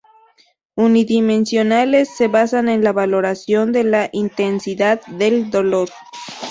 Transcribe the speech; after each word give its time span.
Unidimensionales: 0.77 2.09
Se 2.09 2.27
basan 2.27 2.69
en 2.69 2.83
la 2.83 2.91
valoración 2.91 3.71
de 3.71 3.83
la 3.83 4.09
intensidad 4.13 4.99
del 5.05 5.51
dolor. 5.51 5.89